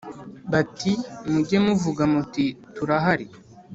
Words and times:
bati 0.51 0.91
“Mujye 1.31 1.57
muvuga 1.65 2.03
muti 2.13 2.45
turahari 2.75 3.27